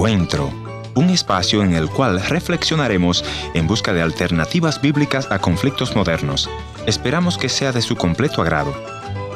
[0.00, 0.50] Encuentro,
[0.94, 3.22] un espacio en el cual reflexionaremos
[3.52, 6.48] en busca de alternativas bíblicas a conflictos modernos.
[6.86, 8.72] Esperamos que sea de su completo agrado.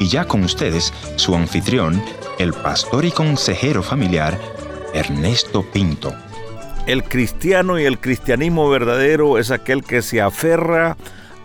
[0.00, 2.02] Y ya con ustedes, su anfitrión,
[2.38, 4.40] el pastor y consejero familiar,
[4.94, 6.14] Ernesto Pinto.
[6.86, 10.96] El cristiano y el cristianismo verdadero es aquel que se aferra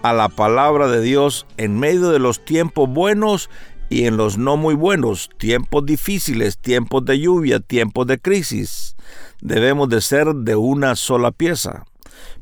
[0.01, 3.49] a la palabra de Dios en medio de los tiempos buenos
[3.89, 8.95] y en los no muy buenos, tiempos difíciles, tiempos de lluvia, tiempos de crisis.
[9.41, 11.85] Debemos de ser de una sola pieza.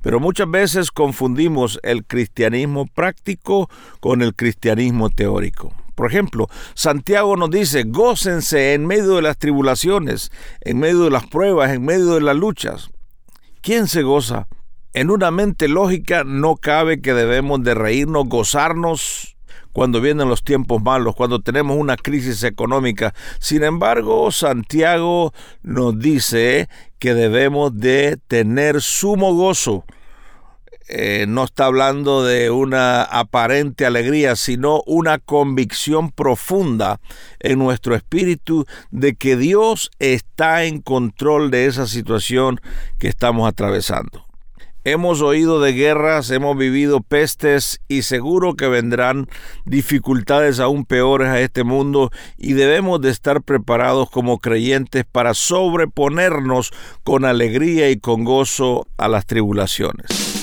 [0.02, 5.74] Pero muchas veces confundimos el cristianismo práctico con el cristianismo teórico.
[5.96, 11.26] Por ejemplo, Santiago nos dice, gócense en medio de las tribulaciones, en medio de las
[11.26, 12.90] pruebas, en medio de las luchas.
[13.62, 14.48] ¿Quién se goza?
[14.94, 19.37] En una mente lógica no cabe que debemos de reírnos, gozarnos,
[19.72, 23.14] cuando vienen los tiempos malos, cuando tenemos una crisis económica.
[23.40, 29.86] Sin embargo, Santiago nos dice que debemos de tener sumo gozo.
[30.90, 37.02] Eh, no está hablando de una aparente alegría, sino una convicción profunda
[37.40, 42.62] en nuestro espíritu de que Dios está en control de esa situación
[43.00, 44.27] que estamos atravesando.
[44.90, 49.28] Hemos oído de guerras, hemos vivido pestes y seguro que vendrán
[49.66, 56.72] dificultades aún peores a este mundo y debemos de estar preparados como creyentes para sobreponernos
[57.04, 60.37] con alegría y con gozo a las tribulaciones.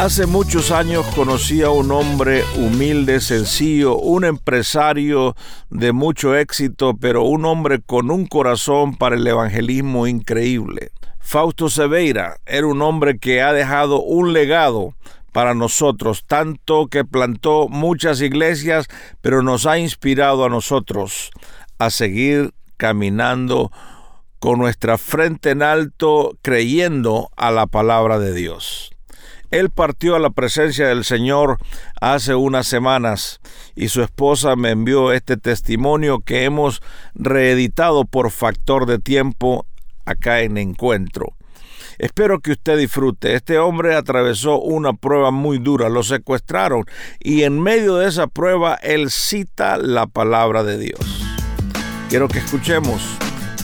[0.00, 5.36] Hace muchos años conocí a un hombre humilde, sencillo, un empresario
[5.68, 10.92] de mucho éxito, pero un hombre con un corazón para el evangelismo increíble.
[11.18, 14.94] Fausto Seveira era un hombre que ha dejado un legado
[15.32, 18.86] para nosotros, tanto que plantó muchas iglesias,
[19.20, 21.30] pero nos ha inspirado a nosotros
[21.78, 23.70] a seguir caminando
[24.38, 28.92] con nuestra frente en alto, creyendo a la palabra de Dios.
[29.50, 31.58] Él partió a la presencia del Señor
[32.00, 33.40] hace unas semanas
[33.74, 36.82] y su esposa me envió este testimonio que hemos
[37.14, 39.66] reeditado por factor de tiempo
[40.04, 41.34] acá en Encuentro.
[41.98, 43.34] Espero que usted disfrute.
[43.34, 46.84] Este hombre atravesó una prueba muy dura, lo secuestraron
[47.18, 51.26] y en medio de esa prueba él cita la palabra de Dios.
[52.08, 53.02] Quiero que escuchemos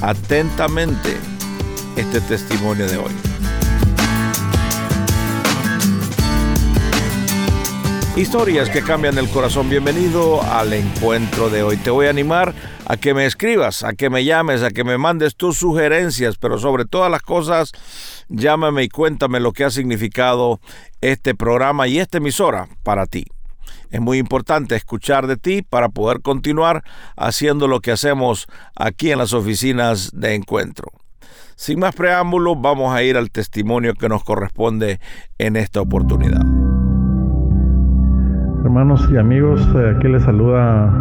[0.02, 1.16] atentamente
[1.96, 3.25] este testimonio de hoy.
[8.16, 9.68] Historias que cambian el corazón.
[9.68, 11.76] Bienvenido al encuentro de hoy.
[11.76, 12.54] Te voy a animar
[12.86, 16.56] a que me escribas, a que me llames, a que me mandes tus sugerencias, pero
[16.58, 17.72] sobre todas las cosas,
[18.30, 20.60] llámame y cuéntame lo que ha significado
[21.02, 23.26] este programa y esta emisora para ti.
[23.90, 26.84] Es muy importante escuchar de ti para poder continuar
[27.18, 30.90] haciendo lo que hacemos aquí en las oficinas de encuentro.
[31.54, 35.00] Sin más preámbulos, vamos a ir al testimonio que nos corresponde
[35.36, 36.65] en esta oportunidad.
[38.66, 40.92] Hermanos y amigos, eh, aquí les saluda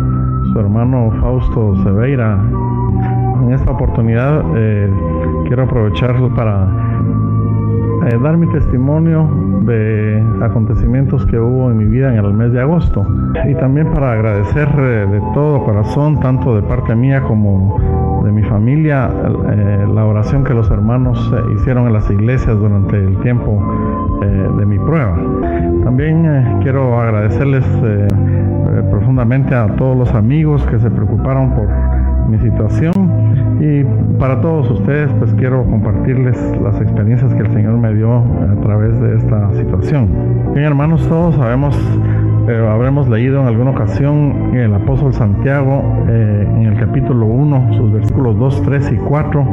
[0.54, 2.40] su hermano Fausto Seveira.
[3.42, 4.88] En esta oportunidad eh,
[5.48, 6.68] quiero aprovecharlo para
[8.06, 9.28] eh, dar mi testimonio
[9.64, 13.04] de acontecimientos que hubo en mi vida en el mes de agosto
[13.50, 19.10] y también para agradecer de todo corazón, tanto de parte mía como de mi familia,
[19.92, 23.60] la oración que los hermanos hicieron en las iglesias durante el tiempo
[24.22, 25.18] de mi prueba.
[25.84, 31.68] También eh, quiero agradecerles eh, eh, profundamente a todos los amigos que se preocuparon por
[32.28, 32.92] mi situación
[33.60, 33.84] y
[34.18, 39.00] para todos ustedes pues quiero compartirles las experiencias que el Señor me dio a través
[39.00, 40.10] de esta situación.
[40.54, 41.78] Bien hermanos, todos sabemos,
[42.48, 48.64] habremos leído en alguna ocasión el apóstol Santiago en el capítulo 1, sus versículos 2,
[48.64, 49.48] 3 y 4,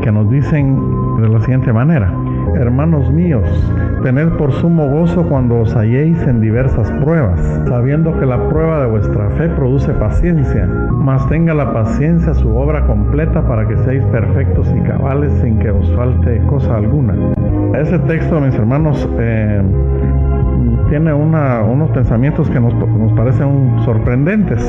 [0.00, 0.78] que nos dicen
[1.20, 2.10] de la siguiente manera.
[2.54, 3.44] Hermanos míos,
[4.02, 8.90] tened por sumo gozo cuando os halléis en diversas pruebas, sabiendo que la prueba de
[8.90, 14.72] vuestra fe produce paciencia, mas tenga la paciencia su obra completa para que seáis perfectos
[14.76, 17.14] y cabales sin que os falte cosa alguna.
[17.78, 19.62] Ese texto, mis hermanos, eh,
[20.92, 24.62] tiene unos pensamientos que nos, nos, parecen sorprendentes,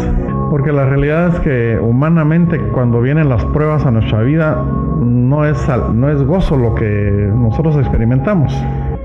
[0.49, 4.55] porque la realidad es que humanamente cuando vienen las pruebas a nuestra vida
[5.01, 8.57] no es, no es gozo lo que nosotros experimentamos.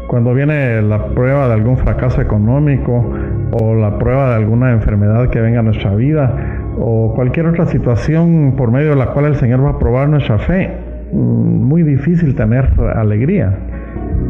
[0.06, 3.04] Cuando viene la prueba de algún fracaso económico
[3.50, 6.36] o la prueba de alguna enfermedad que venga a nuestra vida
[6.78, 10.38] o cualquier otra situación por medio de la cual el Señor va a probar nuestra
[10.38, 10.70] fe,
[11.12, 13.58] mm, muy difícil tener alegría.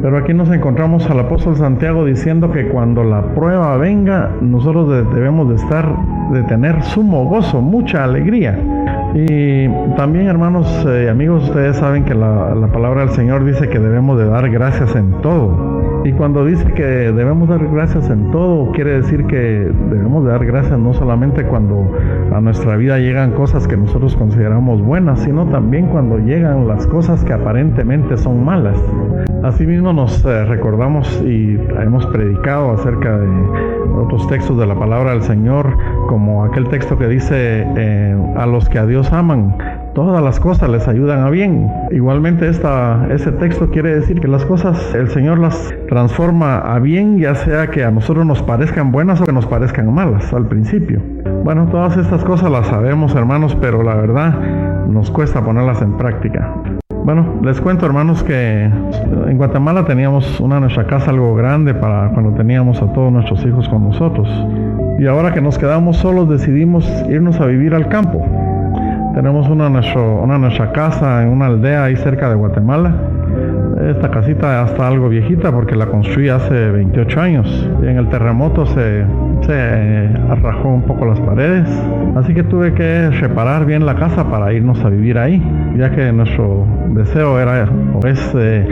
[0.00, 5.48] Pero aquí nos encontramos al apóstol Santiago diciendo que cuando la prueba venga, nosotros debemos
[5.48, 5.92] de estar,
[6.32, 8.58] de tener sumo gozo, mucha alegría.
[9.14, 13.68] Y también, hermanos y eh, amigos, ustedes saben que la, la palabra del Señor dice
[13.68, 15.77] que debemos de dar gracias en todo.
[16.04, 19.36] Y cuando dice que debemos dar gracias en todo, quiere decir que
[19.90, 21.90] debemos dar gracias no solamente cuando
[22.32, 27.24] a nuestra vida llegan cosas que nosotros consideramos buenas, sino también cuando llegan las cosas
[27.24, 28.78] que aparentemente son malas.
[29.42, 33.28] Asimismo nos eh, recordamos y hemos predicado acerca de
[33.96, 35.76] otros textos de la palabra del Señor,
[36.08, 39.56] como aquel texto que dice eh, a los que a Dios aman,
[39.98, 41.68] todas las cosas les ayudan a bien.
[41.90, 47.18] Igualmente esta, ese texto quiere decir que las cosas el Señor las transforma a bien,
[47.18, 51.02] ya sea que a nosotros nos parezcan buenas o que nos parezcan malas al principio.
[51.42, 54.38] Bueno, todas estas cosas las sabemos hermanos, pero la verdad
[54.86, 56.48] nos cuesta ponerlas en práctica.
[57.04, 62.34] Bueno, les cuento hermanos que en Guatemala teníamos una nuestra casa algo grande para cuando
[62.34, 64.28] teníamos a todos nuestros hijos con nosotros.
[65.00, 68.24] Y ahora que nos quedamos solos decidimos irnos a vivir al campo.
[69.18, 72.94] Tenemos una, nuestro, una nuestra casa en una aldea ahí cerca de Guatemala.
[73.90, 77.68] Esta casita está algo viejita porque la construí hace 28 años.
[77.82, 79.04] Y en el terremoto se,
[79.40, 81.68] se arrajó un poco las paredes.
[82.14, 85.42] Así que tuve que reparar bien la casa para irnos a vivir ahí,
[85.76, 87.68] ya que nuestro deseo era,
[88.00, 88.68] o es, eh,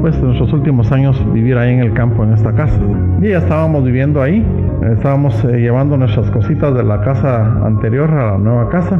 [0.00, 2.80] pues en nuestros últimos años vivir ahí en el campo, en esta casa.
[3.20, 4.46] Y ya estábamos viviendo ahí.
[4.92, 8.98] Estábamos eh, llevando nuestras cositas de la casa anterior a la nueva casa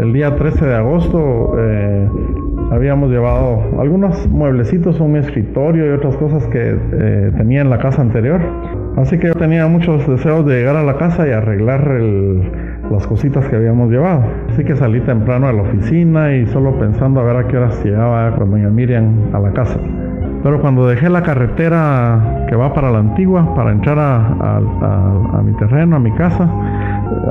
[0.00, 2.08] el día 13 de agosto eh,
[2.70, 8.00] habíamos llevado algunos mueblecitos, un escritorio y otras cosas que eh, tenía en la casa
[8.00, 8.40] anterior.
[8.96, 11.86] Así que yo tenía muchos deseos de llegar a la casa y arreglar
[12.90, 14.24] las cositas que habíamos llevado.
[14.48, 17.84] Así que salí temprano a la oficina y solo pensando a ver a qué horas
[17.84, 19.78] llegaba con doña Miriam a la casa.
[20.42, 25.96] Pero cuando dejé la carretera que va para la antigua, para entrar a mi terreno,
[25.96, 26.50] a mi casa,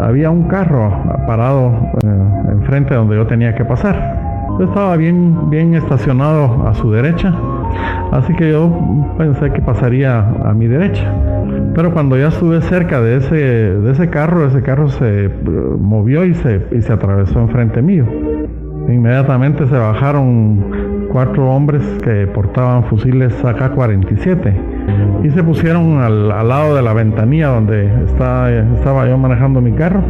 [0.01, 0.91] había un carro
[1.27, 1.71] parado
[2.03, 4.47] eh, enfrente donde yo tenía que pasar.
[4.59, 7.33] Yo estaba bien, bien estacionado a su derecha,
[8.11, 8.69] así que yo
[9.17, 11.13] pensé que pasaría a mi derecha.
[11.75, 15.31] Pero cuando ya estuve cerca de ese, de ese carro, ese carro se eh,
[15.79, 18.05] movió y se, y se atravesó enfrente mío.
[18.89, 24.78] Inmediatamente se bajaron cuatro hombres que portaban fusiles AK-47
[25.23, 30.03] y se pusieron al, lado de la ventanilla donde estaba yo manejando mi carro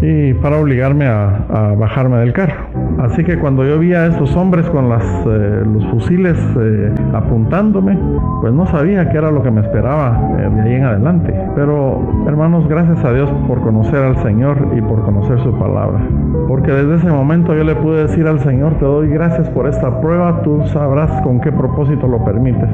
[0.00, 2.77] y para obligarme a, bajarme del carro.
[2.98, 7.96] Así que cuando yo vi a estos hombres con eh, los fusiles eh, apuntándome,
[8.40, 11.34] pues no sabía qué era lo que me esperaba eh, de ahí en adelante.
[11.54, 16.00] Pero hermanos, gracias a Dios por conocer al Señor y por conocer su palabra.
[16.48, 20.00] Porque desde ese momento yo le pude decir al Señor, te doy gracias por esta
[20.00, 22.68] prueba, tú sabrás con qué propósito lo permites.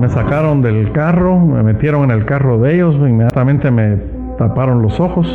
[0.00, 3.96] Me sacaron del carro, me metieron en el carro de ellos, inmediatamente me
[4.36, 5.26] taparon los ojos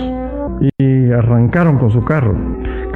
[0.78, 2.36] y arrancaron con su carro.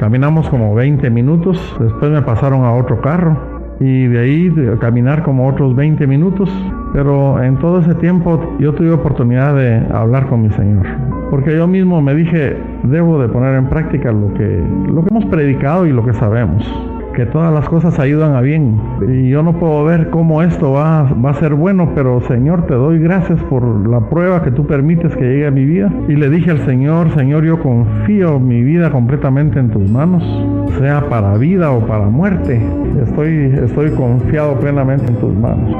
[0.02, 3.36] Caminamos como 20 minutos, después me pasaron a otro carro
[3.78, 6.50] y de ahí caminar como otros 20 minutos,
[6.92, 10.84] pero en todo ese tiempo yo tuve oportunidad de hablar con mi Señor,
[11.30, 15.26] porque yo mismo me dije, debo de poner en práctica lo que, lo que hemos
[15.26, 18.80] predicado y lo que sabemos que todas las cosas ayudan a bien.
[19.08, 22.74] Y yo no puedo ver cómo esto va, va a ser bueno, pero Señor, te
[22.74, 25.92] doy gracias por la prueba que tú permites que llegue a mi vida.
[26.08, 30.22] Y le dije al Señor, Señor, yo confío mi vida completamente en tus manos,
[30.78, 32.60] sea para vida o para muerte.
[33.02, 35.76] Estoy, estoy confiado plenamente en tus manos.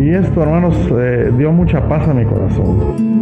[0.00, 3.13] Y esto, hermanos, eh, dio mucha paz a mi corazón.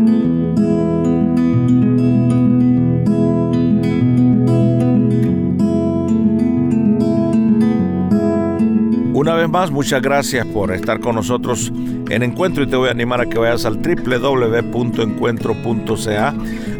[9.43, 11.73] Vez más, muchas gracias por estar con nosotros
[12.11, 16.35] en Encuentro y te voy a animar a que vayas al www.encuentro.ca.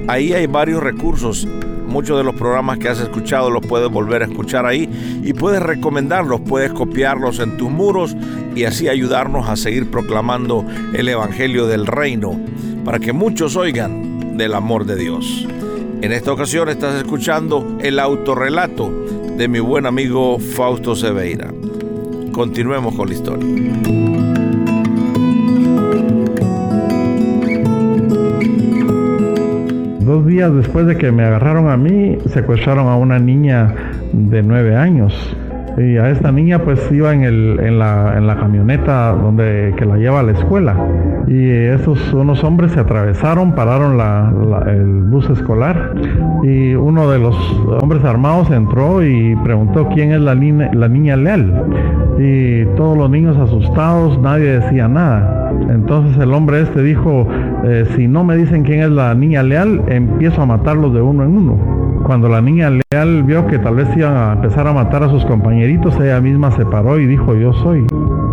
[0.07, 1.49] Ahí hay varios recursos.
[1.89, 4.89] Muchos de los programas que has escuchado los puedes volver a escuchar ahí
[5.25, 8.15] y puedes recomendarlos, puedes copiarlos en tus muros
[8.55, 10.65] y así ayudarnos a seguir proclamando
[10.95, 12.39] el Evangelio del Reino
[12.85, 15.49] para que muchos oigan del amor de Dios.
[16.01, 18.89] En esta ocasión estás escuchando el autorrelato
[19.37, 21.53] de mi buen amigo Fausto Seveira.
[22.33, 23.47] Continuemos con la historia.
[30.01, 33.75] Dos días después de que me agarraron a mí, secuestraron a una niña
[34.13, 35.37] de nueve años.
[35.79, 39.85] Y a esta niña pues iba en, el, en, la, en la camioneta donde, que
[39.85, 40.77] la lleva a la escuela.
[41.27, 44.33] Y esos unos hombres se atravesaron, pararon la,
[44.67, 45.95] el bus escolar
[46.43, 47.37] y uno de los
[47.81, 51.65] hombres armados entró y preguntó quién es la, la niña leal.
[52.19, 55.51] Y todos los niños asustados, nadie decía nada.
[55.71, 57.27] Entonces el hombre este dijo,
[57.65, 61.25] eh, si no me dicen quién es la niña leal, empiezo a matarlos de uno
[61.25, 61.92] en uno.
[62.05, 65.25] Cuando la niña leal vio que tal vez iban a empezar a matar a sus
[65.25, 67.87] compañeritos, ella misma se paró y dijo, yo soy.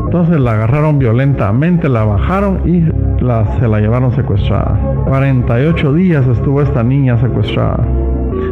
[0.06, 2.84] Entonces la agarraron violentamente, la bajaron y
[3.24, 4.80] la, se la llevaron secuestrada.
[5.06, 7.86] 48 días estuvo esta niña secuestrada.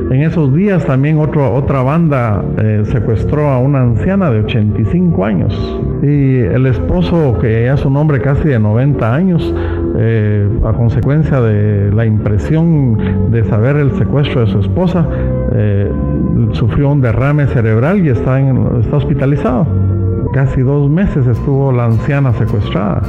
[0.09, 6.37] En esos días también otra banda eh, secuestró a una anciana de 85 años y
[6.37, 9.53] el esposo, que ya es un hombre casi de 90 años,
[9.99, 15.07] eh, a consecuencia de la impresión de saber el secuestro de su esposa,
[15.53, 15.91] eh,
[16.51, 19.65] sufrió un derrame cerebral y está, está hospitalizado.
[20.33, 23.01] Casi dos meses estuvo la anciana secuestrada.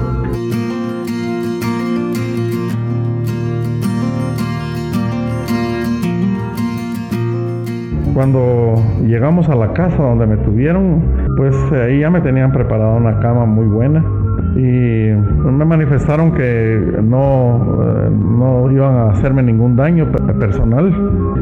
[8.15, 11.03] Cuando llegamos a la casa donde me tuvieron,
[11.37, 14.03] pues ahí ya me tenían preparada una cama muy buena
[14.59, 20.93] y me manifestaron que no, eh, no iban a hacerme ningún daño personal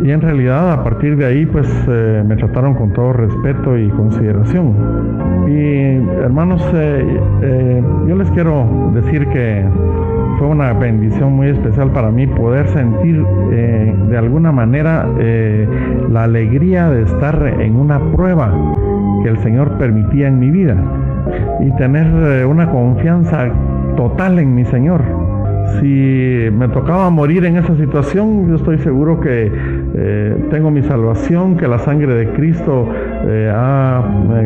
[0.04, 3.88] y en realidad a partir de ahí pues eh, me trataron con todo respeto y
[3.88, 5.46] consideración.
[5.48, 9.64] Y hermanos, eh, yo les quiero decir que
[10.38, 15.08] fue una bendición muy especial para mí poder sentir de alguna manera
[16.10, 18.52] la alegría de estar en una prueba
[19.26, 20.76] que el Señor permitía en mi vida
[21.58, 23.48] y tener eh, una confianza
[23.96, 25.02] total en mi Señor.
[25.80, 31.56] Si me tocaba morir en esa situación, yo estoy seguro que eh, tengo mi salvación,
[31.56, 32.88] que la sangre de Cristo
[33.26, 34.00] eh, ha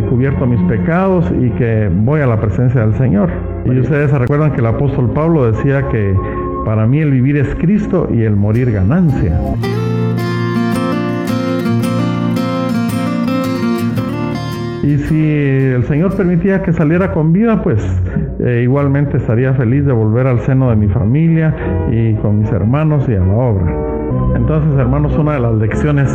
[0.08, 3.28] cubierto mis pecados y que voy a la presencia del Señor.
[3.66, 6.14] Y ustedes recuerdan que el apóstol Pablo decía que
[6.64, 9.38] para mí el vivir es Cristo y el morir ganancia.
[14.82, 15.32] Y si
[15.75, 17.84] el Señor permitía que saliera con vida, pues
[18.38, 21.54] eh, igualmente estaría feliz de volver al seno de mi familia
[21.90, 23.75] y con mis hermanos y a la obra.
[24.37, 26.08] Entonces, hermanos, una de las lecciones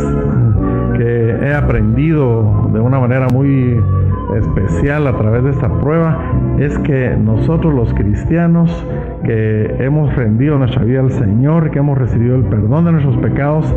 [0.98, 3.80] que he aprendido de una manera muy
[4.34, 6.18] especial a través de esta prueba
[6.58, 8.86] es que nosotros los cristianos
[9.24, 13.74] que hemos rendido nuestra vida al Señor, que hemos recibido el perdón de nuestros pecados,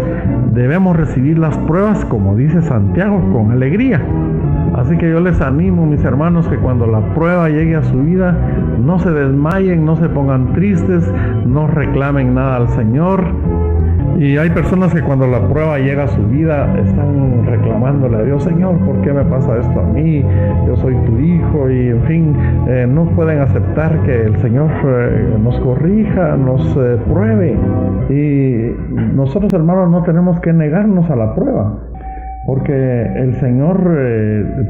[0.53, 4.01] debemos recibir las pruebas, como dice Santiago, con alegría.
[4.75, 8.35] Así que yo les animo, mis hermanos, que cuando la prueba llegue a su vida,
[8.79, 11.11] no se desmayen, no se pongan tristes,
[11.45, 13.25] no reclamen nada al Señor.
[14.19, 18.43] Y hay personas que cuando la prueba llega a su vida están reclamándole a Dios,
[18.43, 20.25] Señor, ¿por qué me pasa esto a mí?
[20.67, 22.35] Yo soy tu hijo y en fin,
[22.67, 27.55] eh, no pueden aceptar que el Señor eh, nos corrija, nos eh, pruebe.
[28.09, 28.75] Y
[29.15, 31.79] nosotros hermanos no tenemos que negarnos a la prueba
[32.45, 32.73] porque
[33.15, 33.79] el Señor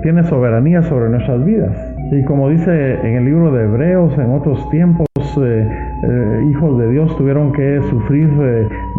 [0.03, 1.75] tiene soberanía sobre nuestras vidas.
[2.11, 5.05] Y como dice en el libro de Hebreos, en otros tiempos,
[5.37, 5.69] eh,
[6.03, 8.27] eh, hijos de Dios tuvieron que sufrir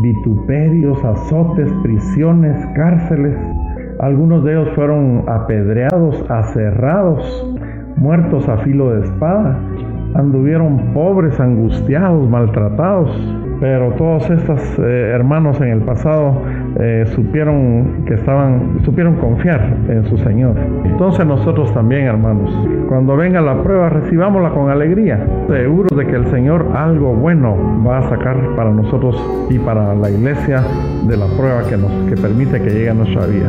[0.00, 3.36] vituperios, azotes, prisiones, cárceles.
[3.98, 7.56] Algunos de ellos fueron apedreados, aserrados,
[7.96, 9.58] muertos a filo de espada.
[10.14, 13.10] Anduvieron pobres, angustiados, maltratados.
[13.60, 16.40] Pero todos estos hermanos en el pasado
[16.78, 20.56] eh, supieron que estaban, supieron confiar en su Señor.
[20.84, 22.50] Entonces nosotros también, hermanos,
[22.88, 27.98] cuando venga la prueba, recibámosla con alegría, seguros de que el Señor algo bueno va
[27.98, 29.16] a sacar para nosotros
[29.50, 30.62] y para la iglesia
[31.06, 33.48] de la prueba que nos que permite que llegue a nuestra vida.